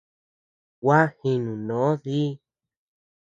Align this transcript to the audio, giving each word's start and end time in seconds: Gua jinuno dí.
Gua 0.83 0.97
jinuno 1.19 1.83
dí. 2.03 2.19